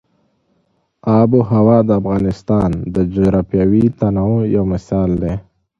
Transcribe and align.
آب 1.19 1.29
وهوا 1.39 1.77
د 1.87 1.89
افغانستان 2.01 2.69
د 2.95 2.97
جغرافیوي 3.13 3.85
تنوع 3.99 4.41
یو 4.55 4.63
مثال 4.73 5.09
دی. 5.21 5.33